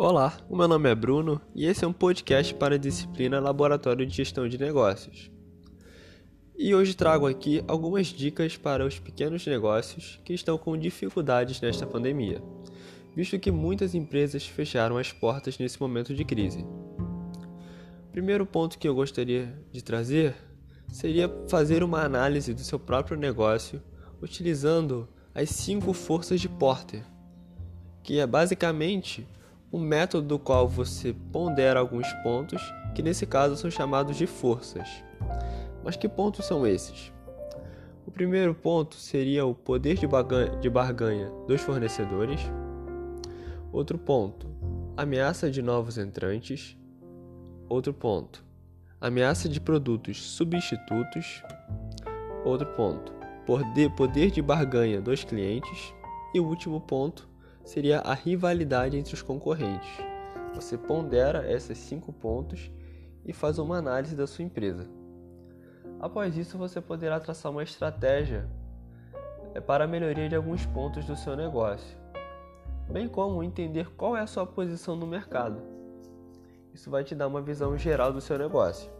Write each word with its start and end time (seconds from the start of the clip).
Olá, 0.00 0.38
o 0.48 0.56
meu 0.56 0.68
nome 0.68 0.88
é 0.88 0.94
Bruno 0.94 1.40
e 1.56 1.66
esse 1.66 1.84
é 1.84 1.88
um 1.88 1.92
podcast 1.92 2.54
para 2.54 2.76
a 2.76 2.78
disciplina 2.78 3.40
Laboratório 3.40 4.06
de 4.06 4.14
Gestão 4.14 4.48
de 4.48 4.56
Negócios. 4.56 5.28
E 6.56 6.72
hoje 6.72 6.94
trago 6.94 7.26
aqui 7.26 7.64
algumas 7.66 8.06
dicas 8.06 8.56
para 8.56 8.86
os 8.86 9.00
pequenos 9.00 9.44
negócios 9.44 10.20
que 10.24 10.32
estão 10.32 10.56
com 10.56 10.78
dificuldades 10.78 11.60
nesta 11.60 11.84
pandemia, 11.84 12.40
visto 13.12 13.40
que 13.40 13.50
muitas 13.50 13.92
empresas 13.92 14.46
fecharam 14.46 14.96
as 14.98 15.12
portas 15.12 15.58
nesse 15.58 15.80
momento 15.80 16.14
de 16.14 16.24
crise. 16.24 16.64
O 18.06 18.12
primeiro 18.12 18.46
ponto 18.46 18.78
que 18.78 18.86
eu 18.86 18.94
gostaria 18.94 19.52
de 19.72 19.82
trazer 19.82 20.36
seria 20.86 21.28
fazer 21.48 21.82
uma 21.82 22.04
análise 22.04 22.54
do 22.54 22.62
seu 22.62 22.78
próprio 22.78 23.16
negócio 23.16 23.82
utilizando 24.22 25.08
as 25.34 25.50
cinco 25.50 25.92
forças 25.92 26.40
de 26.40 26.48
Porter, 26.48 27.04
que 28.04 28.20
é 28.20 28.26
basicamente 28.28 29.26
um 29.72 29.78
método 29.78 30.26
do 30.26 30.38
qual 30.38 30.66
você 30.66 31.14
pondera 31.32 31.80
alguns 31.80 32.10
pontos, 32.22 32.62
que 32.94 33.02
nesse 33.02 33.26
caso 33.26 33.56
são 33.56 33.70
chamados 33.70 34.16
de 34.16 34.26
forças. 34.26 34.88
Mas 35.84 35.96
que 35.96 36.08
pontos 36.08 36.46
são 36.46 36.66
esses? 36.66 37.12
O 38.06 38.10
primeiro 38.10 38.54
ponto 38.54 38.96
seria 38.96 39.44
o 39.44 39.54
poder 39.54 39.98
de 39.98 40.70
barganha 40.70 41.30
dos 41.46 41.60
fornecedores. 41.60 42.40
Outro 43.70 43.98
ponto, 43.98 44.48
ameaça 44.96 45.50
de 45.50 45.60
novos 45.60 45.98
entrantes. 45.98 46.76
Outro 47.68 47.92
ponto, 47.92 48.42
ameaça 48.98 49.46
de 49.46 49.60
produtos 49.60 50.22
substitutos. 50.22 51.42
Outro 52.44 52.66
ponto, 52.68 53.12
poder 53.96 54.30
de 54.30 54.40
barganha 54.40 55.02
dos 55.02 55.22
clientes. 55.22 55.94
E 56.34 56.40
o 56.40 56.46
último 56.46 56.80
ponto, 56.80 57.28
seria 57.68 58.00
a 58.00 58.14
rivalidade 58.14 58.96
entre 58.96 59.12
os 59.12 59.20
concorrentes. 59.20 59.90
Você 60.54 60.78
pondera 60.78 61.52
esses 61.52 61.76
cinco 61.76 62.14
pontos 62.14 62.70
e 63.26 63.32
faz 63.34 63.58
uma 63.58 63.76
análise 63.76 64.16
da 64.16 64.26
sua 64.26 64.42
empresa. 64.42 64.88
Após 66.00 66.38
isso, 66.38 66.56
você 66.56 66.80
poderá 66.80 67.20
traçar 67.20 67.52
uma 67.52 67.62
estratégia 67.62 68.48
é, 69.54 69.60
para 69.60 69.84
a 69.84 69.86
melhoria 69.86 70.30
de 70.30 70.34
alguns 70.34 70.64
pontos 70.64 71.04
do 71.04 71.14
seu 71.14 71.36
negócio, 71.36 71.94
bem 72.90 73.06
como 73.06 73.42
entender 73.42 73.90
qual 73.90 74.16
é 74.16 74.22
a 74.22 74.26
sua 74.26 74.46
posição 74.46 74.96
no 74.96 75.06
mercado. 75.06 75.60
Isso 76.72 76.90
vai 76.90 77.04
te 77.04 77.14
dar 77.14 77.28
uma 77.28 77.42
visão 77.42 77.76
geral 77.76 78.14
do 78.14 78.20
seu 78.22 78.38
negócio. 78.38 78.90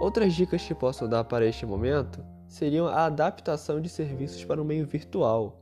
Outras 0.00 0.34
dicas 0.34 0.66
que 0.66 0.74
posso 0.74 1.06
dar 1.06 1.22
para 1.22 1.46
este 1.46 1.64
momento 1.64 2.24
seriam 2.48 2.88
a 2.88 3.04
adaptação 3.04 3.80
de 3.80 3.88
serviços 3.88 4.44
para 4.44 4.60
o 4.60 4.64
meio 4.64 4.84
virtual 4.84 5.60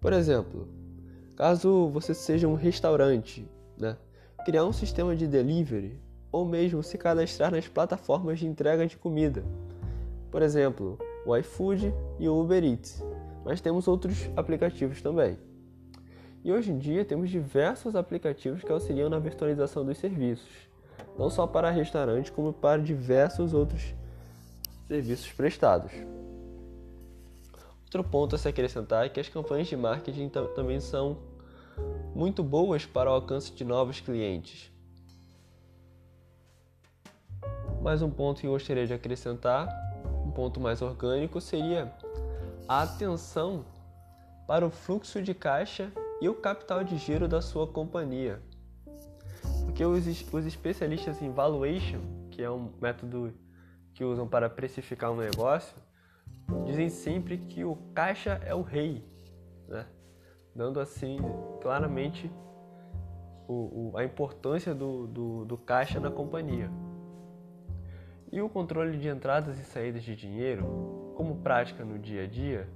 por 0.00 0.12
exemplo, 0.12 0.66
caso 1.36 1.88
você 1.90 2.14
seja 2.14 2.48
um 2.48 2.54
restaurante, 2.54 3.46
né? 3.76 3.96
criar 4.44 4.64
um 4.64 4.72
sistema 4.72 5.14
de 5.14 5.26
delivery 5.26 6.00
ou 6.32 6.44
mesmo 6.46 6.82
se 6.82 6.96
cadastrar 6.96 7.50
nas 7.50 7.68
plataformas 7.68 8.38
de 8.38 8.46
entrega 8.46 8.86
de 8.86 8.96
comida. 8.96 9.44
Por 10.30 10.42
exemplo, 10.42 10.98
o 11.26 11.36
iFood 11.36 11.92
e 12.18 12.28
o 12.28 12.40
Uber 12.40 12.64
Eats, 12.64 13.04
mas 13.44 13.60
temos 13.60 13.86
outros 13.88 14.30
aplicativos 14.36 15.02
também. 15.02 15.36
E 16.42 16.50
hoje 16.50 16.72
em 16.72 16.78
dia 16.78 17.04
temos 17.04 17.28
diversos 17.28 17.94
aplicativos 17.94 18.62
que 18.62 18.72
auxiliam 18.72 19.10
na 19.10 19.18
virtualização 19.18 19.84
dos 19.84 19.98
serviços, 19.98 20.48
não 21.18 21.28
só 21.28 21.46
para 21.46 21.70
restaurantes, 21.70 22.30
como 22.30 22.52
para 22.52 22.80
diversos 22.80 23.52
outros 23.52 23.94
serviços 24.88 25.30
prestados. 25.32 25.92
Outro 27.92 28.04
ponto 28.04 28.36
a 28.36 28.38
se 28.38 28.46
acrescentar 28.46 29.04
é 29.04 29.08
que 29.08 29.18
as 29.18 29.28
campanhas 29.28 29.66
de 29.66 29.76
marketing 29.76 30.28
também 30.54 30.78
são 30.78 31.18
muito 32.14 32.40
boas 32.40 32.86
para 32.86 33.10
o 33.10 33.14
alcance 33.14 33.52
de 33.52 33.64
novos 33.64 33.98
clientes. 33.98 34.70
Mais 37.82 38.00
um 38.00 38.08
ponto 38.08 38.40
que 38.40 38.46
eu 38.46 38.52
gostaria 38.52 38.86
de 38.86 38.94
acrescentar, 38.94 39.68
um 40.24 40.30
ponto 40.30 40.60
mais 40.60 40.80
orgânico, 40.80 41.40
seria 41.40 41.92
a 42.68 42.82
atenção 42.82 43.64
para 44.46 44.64
o 44.64 44.70
fluxo 44.70 45.20
de 45.20 45.34
caixa 45.34 45.90
e 46.20 46.28
o 46.28 46.34
capital 46.36 46.84
de 46.84 46.96
giro 46.96 47.26
da 47.26 47.42
sua 47.42 47.66
companhia. 47.66 48.40
Porque 49.64 49.84
os, 49.84 50.06
os 50.32 50.46
especialistas 50.46 51.20
em 51.20 51.32
valuation, 51.32 51.98
que 52.30 52.40
é 52.40 52.48
um 52.48 52.70
método 52.80 53.34
que 53.92 54.04
usam 54.04 54.28
para 54.28 54.48
precificar 54.48 55.10
um 55.10 55.16
negócio, 55.16 55.74
dizem 56.64 56.88
sempre 56.88 57.38
que 57.38 57.64
o 57.64 57.76
caixa 57.94 58.40
é 58.44 58.54
o 58.54 58.62
rei, 58.62 59.04
né? 59.68 59.86
dando 60.54 60.80
assim 60.80 61.18
claramente 61.60 62.30
o, 63.48 63.90
o, 63.92 63.96
a 63.96 64.04
importância 64.04 64.74
do, 64.74 65.06
do, 65.06 65.44
do 65.44 65.58
caixa 65.58 65.98
na 65.98 66.10
companhia. 66.10 66.70
E 68.32 68.40
o 68.40 68.48
controle 68.48 68.96
de 68.96 69.08
entradas 69.08 69.58
e 69.58 69.64
saídas 69.64 70.04
de 70.04 70.14
dinheiro, 70.14 71.12
como 71.16 71.36
prática 71.38 71.84
no 71.84 71.98
dia 71.98 72.24
a 72.24 72.26
dia, 72.26 72.68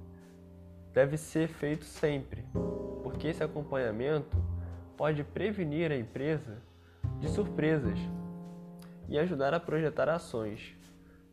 deve 0.93 1.17
ser 1.17 1.47
feito 1.47 1.85
sempre, 1.85 2.45
porque 3.03 3.27
esse 3.27 3.43
acompanhamento 3.43 4.35
pode 4.97 5.23
prevenir 5.23 5.91
a 5.91 5.97
empresa 5.97 6.57
de 7.19 7.29
surpresas 7.29 7.97
e 9.07 9.17
ajudar 9.17 9.53
a 9.53 9.59
projetar 9.59 10.09
ações 10.09 10.75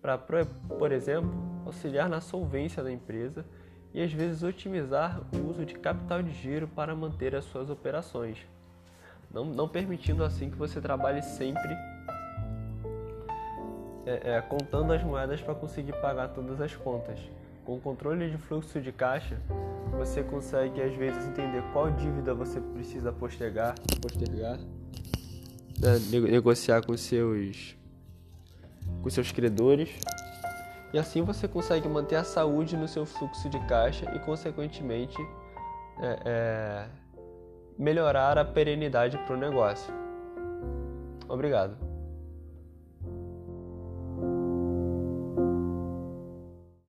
para, 0.00 0.18
por 0.18 0.92
exemplo, 0.92 1.32
auxiliar 1.64 2.08
na 2.08 2.20
solvência 2.20 2.82
da 2.82 2.90
empresa 2.90 3.44
e 3.94 4.02
às 4.02 4.12
vezes 4.12 4.42
otimizar 4.42 5.20
o 5.34 5.50
uso 5.50 5.64
de 5.64 5.74
capital 5.74 6.22
de 6.22 6.32
giro 6.32 6.66
para 6.68 6.94
manter 6.94 7.34
as 7.34 7.44
suas 7.44 7.68
operações, 7.70 8.38
não, 9.30 9.44
não 9.44 9.68
permitindo 9.68 10.24
assim 10.24 10.50
que 10.50 10.56
você 10.56 10.80
trabalhe 10.80 11.22
sempre 11.22 11.72
é, 14.04 14.34
é, 14.36 14.40
contando 14.42 14.92
as 14.92 15.02
moedas 15.02 15.40
para 15.40 15.54
conseguir 15.54 15.92
pagar 16.00 16.28
todas 16.28 16.60
as 16.60 16.74
contas. 16.74 17.18
Com 17.64 17.76
o 17.76 17.80
controle 17.80 18.28
de 18.28 18.36
fluxo 18.36 18.80
de 18.80 18.90
caixa, 18.90 19.38
você 19.96 20.22
consegue 20.22 20.82
às 20.82 20.94
vezes 20.96 21.24
entender 21.26 21.62
qual 21.72 21.90
dívida 21.90 22.34
você 22.34 22.60
precisa 22.60 23.12
postergar, 23.12 23.74
postergar 24.00 24.58
né, 25.78 25.98
negociar 26.30 26.84
com 26.84 26.96
seus 26.96 27.76
com 29.02 29.10
seus 29.10 29.30
credores. 29.32 29.90
E 30.92 30.98
assim 30.98 31.22
você 31.22 31.48
consegue 31.48 31.88
manter 31.88 32.16
a 32.16 32.24
saúde 32.24 32.76
no 32.76 32.86
seu 32.86 33.06
fluxo 33.06 33.48
de 33.48 33.58
caixa 33.66 34.10
e, 34.14 34.18
consequentemente, 34.18 35.16
é, 36.00 36.18
é, 36.24 36.88
melhorar 37.78 38.36
a 38.36 38.44
perenidade 38.44 39.16
para 39.18 39.34
o 39.34 39.38
negócio. 39.38 39.92
Obrigado. 41.28 41.91